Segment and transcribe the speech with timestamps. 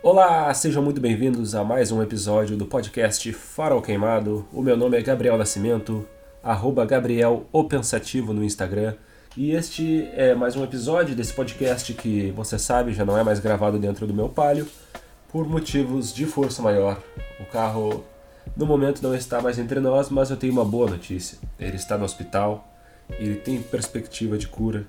[0.00, 4.46] Olá, sejam muito bem-vindos a mais um episódio do podcast Farol Queimado.
[4.52, 6.06] O meu nome é Gabriel Nascimento,
[6.40, 8.94] arroba Gabriel o Pensativo no Instagram.
[9.36, 13.40] E este é mais um episódio desse podcast que, você sabe, já não é mais
[13.40, 14.68] gravado dentro do meu palio,
[15.32, 17.02] por motivos de força maior.
[17.40, 18.04] O carro,
[18.56, 21.38] no momento, não está mais entre nós, mas eu tenho uma boa notícia.
[21.58, 22.72] Ele está no hospital,
[23.18, 24.86] ele tem perspectiva de cura,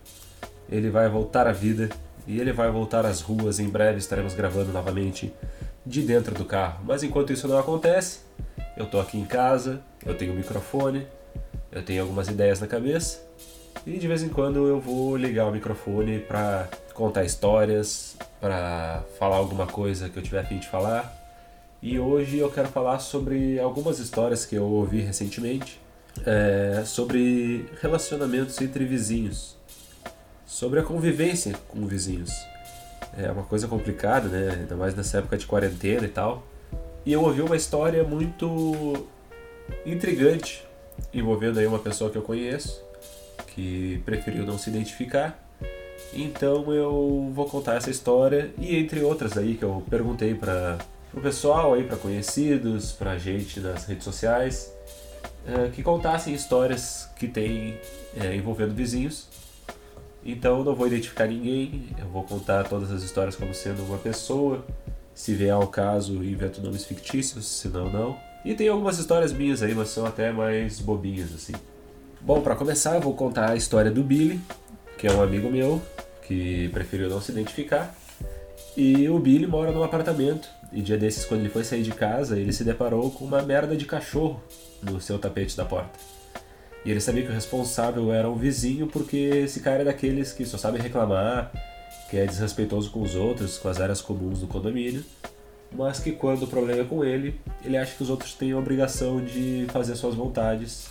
[0.70, 1.90] ele vai voltar à vida
[2.28, 3.60] e ele vai voltar às ruas.
[3.60, 5.34] Em breve estaremos gravando novamente
[5.86, 6.82] de dentro do carro.
[6.86, 8.20] Mas enquanto isso não acontece,
[8.78, 11.08] eu tô aqui em casa, eu tenho um microfone,
[11.72, 13.30] eu tenho algumas ideias na cabeça
[13.86, 19.38] e de vez em quando eu vou ligar o microfone para contar histórias, para falar
[19.38, 21.16] alguma coisa que eu tiver a fim de falar.
[21.82, 25.80] E hoje eu quero falar sobre algumas histórias que eu ouvi recentemente
[26.26, 29.59] é, sobre relacionamentos entre vizinhos
[30.50, 32.32] sobre a convivência com vizinhos.
[33.16, 34.58] É uma coisa complicada, né?
[34.62, 36.44] Ainda mais nessa época de quarentena e tal.
[37.06, 39.08] E eu ouvi uma história muito
[39.86, 40.66] intrigante
[41.14, 42.84] envolvendo aí uma pessoa que eu conheço
[43.54, 45.40] que preferiu não se identificar.
[46.12, 50.80] Então eu vou contar essa história e entre outras aí que eu perguntei para
[51.14, 54.74] o pessoal aí, para conhecidos, para gente nas redes sociais,
[55.46, 57.80] é, que contassem histórias que tem
[58.20, 59.28] é, envolvendo vizinhos
[60.24, 63.98] então eu não vou identificar ninguém, eu vou contar todas as histórias como sendo uma
[63.98, 64.66] pessoa.
[65.14, 68.18] Se vier ao caso, invento nomes fictícios, se não, não.
[68.46, 71.54] E tem algumas histórias minhas aí, mas são até mais bobinhas, assim.
[72.22, 74.40] Bom, para começar, eu vou contar a história do Billy,
[74.98, 75.82] que é um amigo meu,
[76.26, 77.96] que preferiu não se identificar.
[78.78, 80.48] E o Billy mora num apartamento.
[80.72, 83.76] E dia desses, quando ele foi sair de casa, ele se deparou com uma merda
[83.76, 84.42] de cachorro
[84.82, 85.98] no seu tapete da porta.
[86.86, 90.46] E ele sabia que o responsável era um vizinho, porque esse cara é daqueles que
[90.46, 91.52] só sabe reclamar,
[92.10, 95.04] que é desrespeitoso com os outros, com as áreas comuns do condomínio,
[95.72, 98.58] mas que quando o problema é com ele, ele acha que os outros têm a
[98.58, 100.88] obrigação de fazer suas vontades.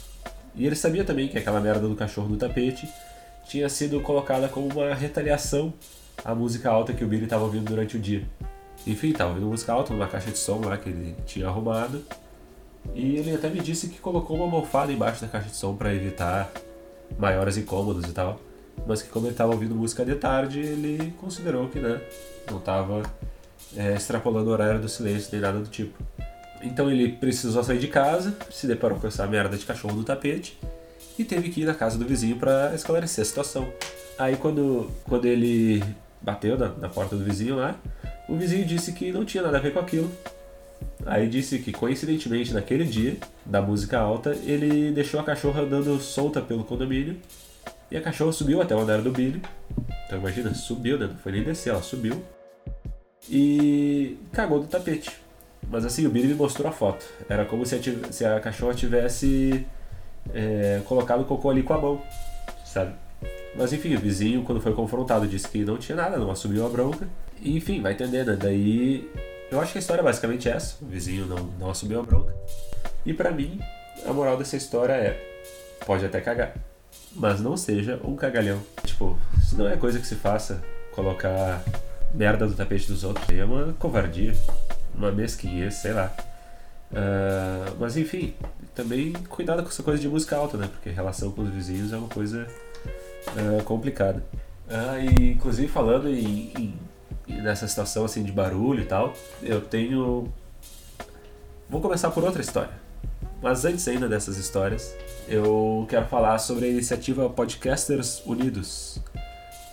[0.54, 2.88] E ele sabia também que aquela merda do cachorro no tapete
[3.48, 5.72] tinha sido colocada como uma retaliação
[6.24, 8.22] à música alta que o Billy estava ouvindo durante o dia.
[8.86, 12.04] Enfim, estava ouvindo música alta numa caixa de som lá que ele tinha arrumado
[12.94, 15.94] e ele até me disse que colocou uma almofada embaixo da caixa de som para
[15.94, 16.50] evitar
[17.18, 18.40] maiores incômodos e tal.
[18.86, 22.00] Mas que como ele estava ouvindo música de tarde, ele considerou que né,
[22.50, 23.02] não estava
[23.76, 25.98] é, extrapolando o horário do silêncio nem nada do tipo.
[26.62, 30.58] Então ele precisou sair de casa, se deparou com essa merda de cachorro no tapete
[31.18, 33.68] e teve que ir na casa do vizinho para esclarecer a situação.
[34.18, 35.82] Aí quando, quando ele
[36.20, 37.76] bateu na, na porta do vizinho lá,
[38.28, 40.10] o vizinho disse que não tinha nada a ver com aquilo,
[41.08, 46.42] Aí disse que coincidentemente naquele dia da música alta, ele deixou a cachorra andando solta
[46.42, 47.16] pelo condomínio
[47.90, 49.40] e a cachorra subiu até o andar do Billy.
[50.04, 51.06] Então imagina, subiu, né?
[51.06, 52.22] Não foi nem descer, ela subiu
[53.26, 55.10] e cagou no tapete.
[55.70, 57.06] Mas assim, o Billy me mostrou a foto.
[57.26, 59.66] Era como se a, se a cachorra tivesse
[60.34, 62.02] é, colocado o cocô ali com a mão,
[62.66, 62.92] sabe?
[63.56, 66.68] Mas enfim, o vizinho, quando foi confrontado, disse que não tinha nada, não assumiu a
[66.68, 67.08] bronca.
[67.40, 68.36] E, enfim, vai entender, né?
[68.38, 69.08] Daí
[69.50, 70.76] eu acho que a história é basicamente essa.
[70.82, 72.34] O vizinho não, não assumiu a bronca.
[73.04, 73.60] E para mim,
[74.06, 75.18] a moral dessa história é:
[75.86, 76.54] pode até cagar,
[77.14, 78.60] mas não seja um cagalhão.
[78.84, 81.62] Tipo, se não é coisa que se faça colocar
[82.14, 84.34] merda no tapete dos outros, é uma covardia,
[84.94, 86.12] uma mesquinhez, sei lá.
[86.90, 88.34] Uh, mas enfim,
[88.74, 90.68] também cuidado com essa coisa de música alta, né?
[90.70, 92.46] Porque relação com os vizinhos é uma coisa
[93.28, 94.22] uh, complicada.
[94.68, 96.74] Uh, e inclusive falando em, em
[97.28, 99.12] nessa situação assim de barulho e tal,
[99.42, 100.32] eu tenho.
[101.68, 102.72] Vou começar por outra história.
[103.42, 104.94] Mas antes ainda dessas histórias,
[105.28, 108.98] eu quero falar sobre a iniciativa Podcasters Unidos.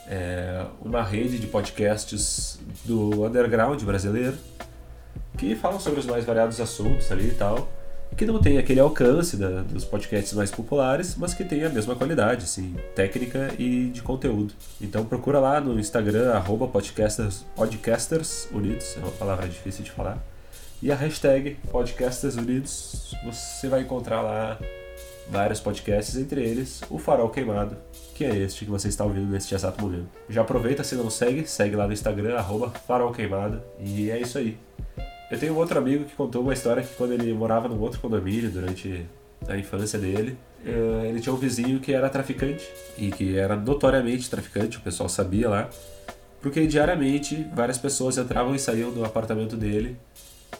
[0.08, 4.38] É uma rede de podcasts do underground brasileiro
[5.36, 7.68] que falam sobre os mais variados assuntos ali e tal
[8.16, 11.96] que não tem aquele alcance da, dos podcasts mais populares, mas que tem a mesma
[11.96, 14.54] qualidade, assim, técnica e de conteúdo.
[14.80, 20.24] Então procura lá no Instagram, arroba podcasters, podcasters Unidos, é uma palavra difícil de falar.
[20.82, 24.60] E a hashtag Podcasters Unidos, você vai encontrar lá
[25.30, 27.76] vários podcasts, entre eles o Farol Queimado,
[28.14, 30.08] que é este que você está ouvindo neste exato momento.
[30.30, 32.72] Já aproveita, se não segue, segue lá no Instagram, arroba
[33.80, 34.58] e é isso aí.
[35.30, 38.00] Eu tenho um outro amigo que contou uma história que quando ele morava num outro
[38.00, 39.06] condomínio durante
[39.48, 42.68] a infância dele, eh, ele tinha um vizinho que era traficante
[42.98, 45.70] e que era notoriamente traficante, o pessoal sabia lá,
[46.42, 49.98] porque diariamente várias pessoas entravam e saíam do apartamento dele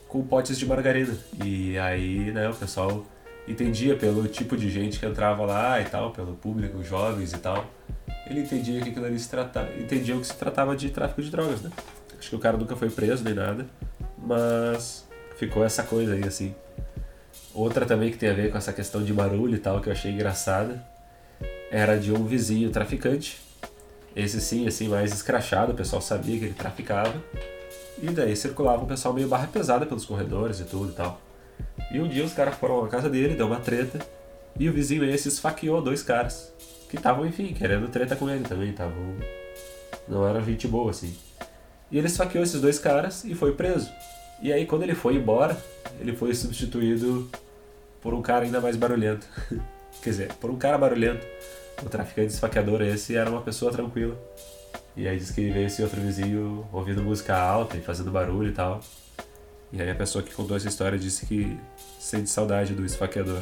[0.08, 1.16] com potes de margarina.
[1.44, 3.06] E aí, né, o pessoal
[3.48, 7.66] entendia pelo tipo de gente que entrava lá e tal, pelo público, jovens e tal.
[8.28, 11.62] Ele entendia que aquilo ali se tratava, entendiam que se tratava de tráfico de drogas,
[11.62, 11.70] né?
[12.18, 13.68] Acho que o cara nunca foi preso nem nada,
[14.26, 15.06] mas
[15.38, 16.56] ficou essa coisa aí assim.
[17.54, 19.94] Outra também que tem a ver com essa questão de barulho e tal, que eu
[19.94, 20.86] achei engraçada,
[21.72, 23.40] era de um vizinho traficante.
[24.16, 27.14] Esse sim, assim, mais escrachado, o pessoal sabia que ele traficava.
[28.02, 31.22] E daí circulava um pessoal meio barra pesada pelos corredores e tudo e tal.
[31.92, 34.00] E um dia os caras foram na casa dele, deu uma treta,
[34.60, 36.54] e o vizinho esse esfaqueou dois caras.
[36.90, 39.16] Que estavam, enfim, querendo treta com ele também, estavam.
[40.08, 41.16] Não era gente boa, assim.
[41.92, 43.90] E ele esfaqueou esses dois caras e foi preso.
[44.42, 45.58] E aí, quando ele foi embora,
[46.00, 47.30] ele foi substituído
[48.02, 49.28] por um cara ainda mais barulhento.
[50.02, 51.26] Quer dizer, por um cara barulhento.
[51.84, 54.18] O traficante esfaqueador esse era uma pessoa tranquila.
[54.96, 58.54] E aí diz que veio esse outro vizinho ouvindo música alta e fazendo barulho e
[58.54, 58.80] tal.
[59.74, 61.60] E aí a pessoa que contou essa história disse que
[62.00, 63.42] sente saudade do esfaqueador.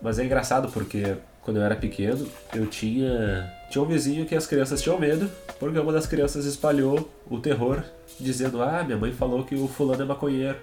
[0.00, 1.16] Mas é engraçado porque
[1.48, 5.78] quando eu era pequeno, eu tinha tinha um vizinho que as crianças tinham medo, porque
[5.78, 7.82] uma das crianças espalhou o terror
[8.20, 10.58] dizendo: "Ah, minha mãe falou que o fulano é maconheiro".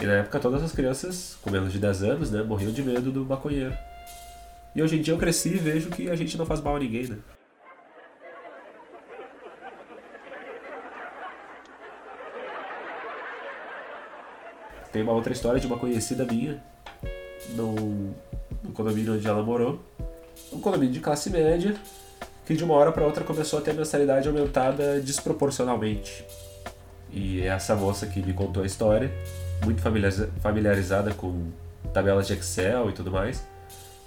[0.00, 3.10] E na época todas as crianças, com menos de 10 anos, né, morriam de medo
[3.10, 3.76] do maconheiro.
[4.76, 6.78] E hoje em dia eu cresci e vejo que a gente não faz mal a
[6.78, 7.18] ninguém, né?
[14.92, 16.62] Tem uma outra história de uma conhecida minha
[17.56, 18.14] no,
[18.62, 19.80] no condomínio onde ela morou.
[20.52, 21.74] Um condomínio de classe média
[22.44, 26.24] que de uma hora para outra começou a ter a mensalidade aumentada desproporcionalmente.
[27.12, 29.10] E é essa moça que me contou a história,
[29.64, 29.82] muito
[30.40, 31.50] familiarizada com
[31.92, 33.42] tabelas de Excel e tudo mais,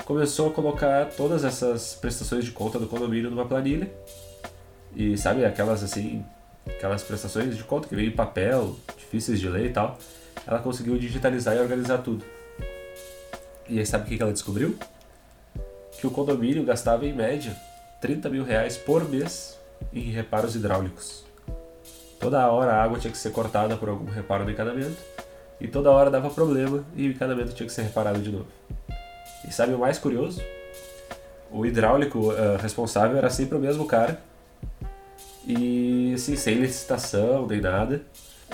[0.06, 3.92] começou a colocar todas essas prestações de conta do condomínio numa planilha.
[4.96, 6.24] E sabe aquelas assim,
[6.66, 9.98] aquelas prestações de conta que vem em papel, difíceis de ler e tal
[10.50, 12.26] ela conseguiu digitalizar e organizar tudo.
[13.68, 14.76] E aí sabe o que ela descobriu?
[16.00, 17.56] Que o condomínio gastava em média
[18.02, 19.60] 30 mil reais por mês
[19.94, 21.26] em reparos hidráulicos.
[22.20, 24.98] Toda hora a água tinha que ser cortada por algum reparo no encanamento
[25.60, 28.48] e toda hora dava problema e o encanamento tinha que ser reparado de novo.
[29.48, 30.42] E sabe o mais curioso?
[31.52, 34.22] O hidráulico uh, responsável era sempre o mesmo cara
[35.48, 38.02] e assim, sem licitação nem nada,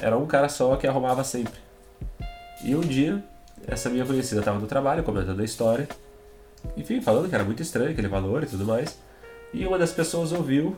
[0.01, 1.59] era um cara só que arrumava sempre.
[2.63, 3.23] E um dia,
[3.67, 5.87] essa minha conhecida estava no trabalho, comentando a história,
[6.77, 8.97] enfim, falando que era muito estranho aquele valor e tudo mais.
[9.53, 10.75] E uma das pessoas ouviu,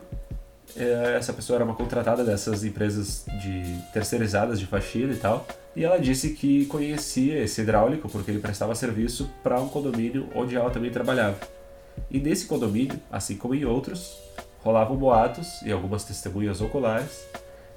[0.75, 5.83] é, essa pessoa era uma contratada dessas empresas de terceirizadas de faxina e tal, e
[5.83, 10.69] ela disse que conhecia esse hidráulico porque ele prestava serviço para um condomínio onde ela
[10.69, 11.37] também trabalhava.
[12.11, 14.17] E nesse condomínio, assim como em outros,
[14.59, 17.25] rolavam boatos e algumas testemunhas oculares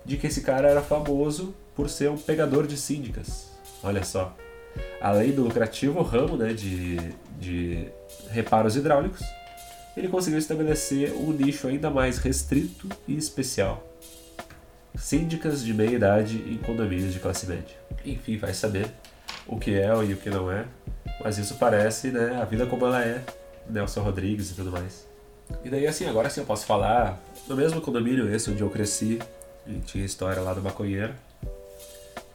[0.04, 3.50] de que esse cara era famoso por ser um pegador de síndicas.
[3.82, 4.34] Olha só.
[5.00, 6.96] Além do lucrativo ramo né, de,
[7.38, 7.88] de
[8.30, 9.22] reparos hidráulicos,
[9.96, 13.86] ele conseguiu estabelecer um nicho ainda mais restrito e especial.
[14.94, 17.76] Síndicas de meia idade em condomínios de classe média.
[18.04, 18.86] Enfim, vai saber
[19.46, 20.66] o que é e o que não é,
[21.22, 23.22] mas isso parece né, a vida como ela é,
[23.68, 25.06] Nelson Rodrigues e tudo mais.
[25.64, 29.18] E daí assim, agora sim eu posso falar, no mesmo condomínio esse onde eu cresci,
[29.66, 31.12] e tinha história lá do maconheiro,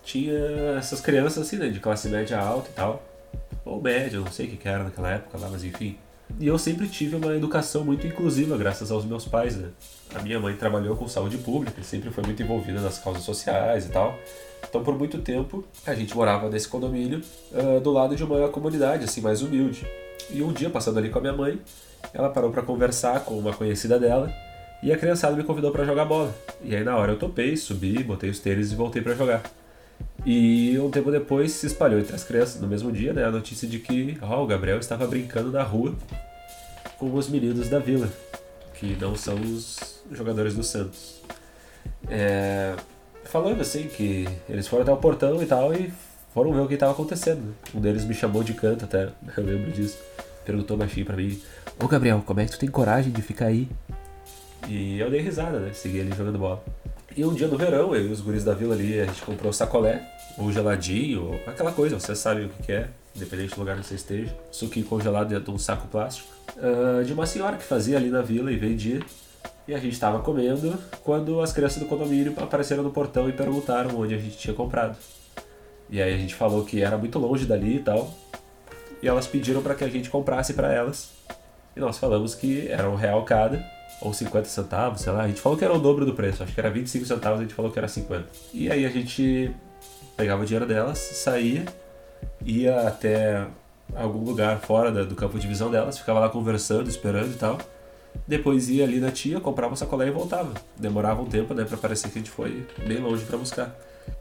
[0.05, 0.33] tinha
[0.77, 3.03] essas crianças assim, né, de classe média alta e tal.
[3.65, 5.97] Ou média, não sei o que, era naquela época lá, mas enfim.
[6.39, 9.69] E eu sempre tive uma educação muito inclusiva, graças aos meus pais, né?
[10.13, 13.89] A minha mãe trabalhou com saúde pública, sempre foi muito envolvida nas causas sociais e
[13.89, 14.17] tal.
[14.67, 19.05] Então, por muito tempo, a gente morava nesse condomínio uh, do lado de uma comunidade,
[19.05, 19.85] assim, mais humilde.
[20.29, 21.59] E um dia, passando ali com a minha mãe,
[22.13, 24.31] ela parou para conversar com uma conhecida dela
[24.83, 26.33] e a criançada me convidou para jogar bola.
[26.63, 29.43] E aí, na hora, eu topei, subi, botei os tênis e voltei para jogar.
[30.25, 33.67] E um tempo depois se espalhou entre as crianças, no mesmo dia, né, a notícia
[33.67, 35.93] de que oh, o Gabriel estava brincando na rua
[36.97, 38.09] com os meninos da vila,
[38.73, 41.21] que não são os jogadores do Santos.
[42.09, 42.75] É,
[43.25, 45.93] falando assim que eles foram até o portão e tal e
[46.33, 47.55] foram ver o que estava acontecendo.
[47.73, 49.97] Um deles me chamou de canto até, eu lembro disso.
[50.43, 51.39] Perguntou baixinho pra mim:
[51.79, 53.67] Ô Gabriel, como é que tu tem coragem de ficar aí?
[54.67, 55.71] E eu dei risada, né?
[55.73, 56.63] Segui ele jogando bola.
[57.17, 59.53] E um dia no verão, eu e os guris da vila ali, a gente comprou
[59.53, 60.03] sacolé,
[60.37, 63.95] ou geladinho, ou aquela coisa, você sabe o que é, independente do lugar onde você
[63.95, 64.35] esteja.
[64.51, 66.27] Suquinho congelado dentro de um saco plástico.
[66.57, 68.99] Uh, de uma senhora que fazia ali na vila e vendia.
[69.65, 73.97] E a gente estava comendo quando as crianças do condomínio apareceram no portão e perguntaram
[73.97, 74.97] onde a gente tinha comprado.
[75.89, 78.13] E aí a gente falou que era muito longe dali e tal.
[79.01, 81.11] E elas pediram para que a gente comprasse para elas.
[81.77, 85.23] E nós falamos que era um real cada ou 50 centavos, sei lá.
[85.23, 87.43] A gente falou que era o dobro do preço, acho que era 25 centavos, a
[87.43, 88.25] gente falou que era 50.
[88.53, 89.53] E aí a gente
[90.15, 91.65] pegava o dinheiro delas, saía,
[92.43, 93.45] ia até
[93.93, 97.57] algum lugar fora do campo de visão delas, ficava lá conversando, esperando e tal.
[98.27, 100.53] Depois ia ali na tia, comprava um sacolé e voltava.
[100.77, 103.75] Demorava um tempo, né, para parecer que a gente foi bem longe para buscar.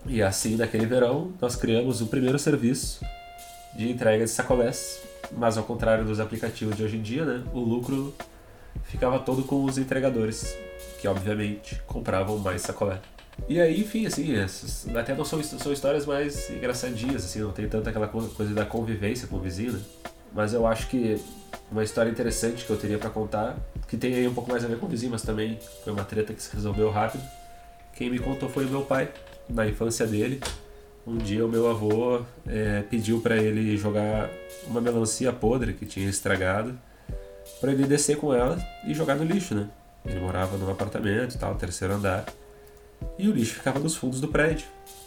[0.07, 3.04] E assim, naquele verão, nós criamos o primeiro serviço
[3.76, 5.00] de entrega de sacolés,
[5.33, 8.14] mas ao contrário dos aplicativos de hoje em dia, né, o lucro
[8.83, 10.57] ficava todo com os entregadores,
[11.00, 13.00] que obviamente compravam mais sacolé.
[13.49, 17.69] E aí, enfim, assim, essas, até não são, são histórias mais engraçadinhas, assim, não tem
[17.69, 19.81] tanta aquela coisa da convivência com o vizinho, né?
[20.33, 21.21] Mas eu acho que
[21.71, 24.69] uma história interessante que eu teria para contar, que tem aí um pouco mais a
[24.69, 27.23] ver com o vizinho, mas também foi uma treta que se resolveu rápido.
[27.95, 29.12] Quem me contou foi o meu pai,
[29.49, 30.40] na infância dele.
[31.07, 34.31] Um dia o meu avô é, pediu para ele jogar
[34.66, 36.78] uma melancia podre que tinha estragado,
[37.60, 39.68] para ele descer com ela e jogar no lixo, né?
[40.04, 42.26] Ele morava num apartamento e tal, terceiro andar,
[43.18, 44.66] e o lixo ficava nos fundos do prédio.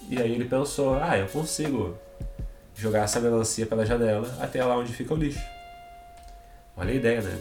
[0.10, 1.96] E aí ele pensou: ah, eu consigo
[2.76, 5.42] jogar essa melancia pela janela até lá onde fica o lixo.
[6.76, 7.38] Olha a ideia, né?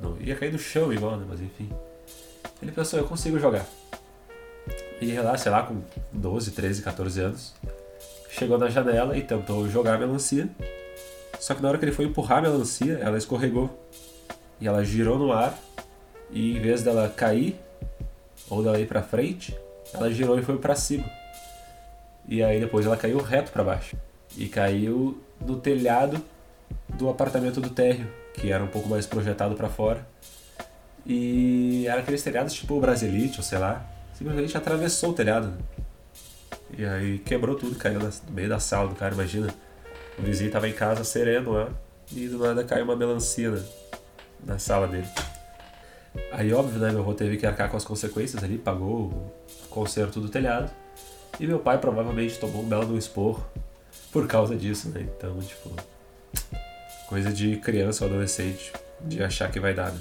[0.00, 1.26] Não, não ia cair no chão igual, né?
[1.28, 1.70] Mas enfim.
[2.62, 3.66] Ele pensou: eu consigo jogar.
[5.00, 5.80] E lá, sei lá, com
[6.12, 7.54] 12, 13, 14 anos,
[8.30, 10.48] chegou na janela e tentou jogar a melancia.
[11.38, 13.70] Só que na hora que ele foi empurrar a melancia, ela escorregou.
[14.60, 15.58] E ela girou no ar.
[16.30, 17.56] E em vez dela cair,
[18.50, 19.56] ou dela ir pra frente,
[19.92, 21.04] ela girou e foi para cima.
[22.26, 23.96] E aí depois ela caiu reto para baixo.
[24.36, 26.22] E caiu no telhado
[26.88, 30.06] do apartamento do térreo, que era um pouco mais projetado para fora.
[31.06, 33.86] E era aqueles telhados tipo o Brasilite, ou sei lá
[34.18, 35.54] simplesmente atravessou o telhado.
[36.76, 39.54] E aí quebrou tudo, caiu no meio da sala do cara, imagina.
[40.18, 41.68] O vizinho tava em casa sereno lá
[42.12, 43.62] e do nada caiu uma melancia
[44.44, 45.08] na sala dele.
[46.32, 49.32] Aí óbvio, né, meu avô teve que arcar com as consequências ali, pagou o
[49.70, 50.70] conserto do telhado.
[51.38, 53.46] E meu pai provavelmente tomou um belo do esporro
[54.12, 55.06] por causa disso, né?
[55.16, 55.70] Então, tipo,
[57.08, 60.00] coisa de criança ou adolescente, de achar que vai dar, né?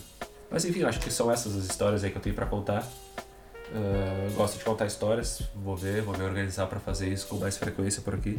[0.49, 2.83] Mas enfim, acho que são essas as histórias aí que eu tenho para contar.
[3.69, 7.57] Uh, gosto de contar histórias, vou ver, vou me organizar para fazer isso com mais
[7.57, 8.37] frequência por aqui.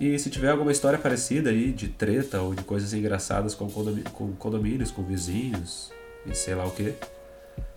[0.00, 3.68] E se tiver alguma história parecida aí, de treta ou de coisas engraçadas com,
[4.12, 5.90] com condomínios, com vizinhos
[6.24, 6.94] e sei lá o que,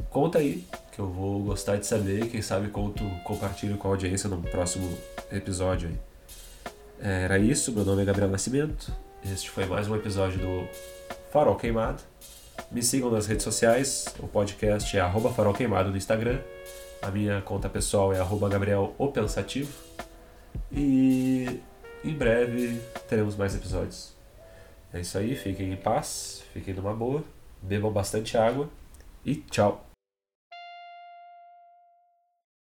[0.10, 2.28] conta aí, que eu vou gostar de saber.
[2.30, 4.96] Quem sabe conto, compartilho com a audiência no próximo
[5.32, 5.98] episódio aí.
[7.00, 8.94] Era isso, meu nome é Gabriel Nascimento.
[9.26, 10.68] Este foi mais um episódio do
[11.32, 12.04] Farol Queimado.
[12.72, 15.02] Me sigam nas redes sociais, o podcast é
[15.36, 16.40] farol queimado no Instagram,
[17.02, 19.72] a minha conta pessoal é arroba Gabriel o Pensativo
[20.72, 21.60] e
[22.04, 24.16] em breve teremos mais episódios.
[24.94, 27.24] É isso aí, fiquem em paz, fiquem numa boa,
[27.62, 28.70] bebam bastante água
[29.26, 29.91] e tchau!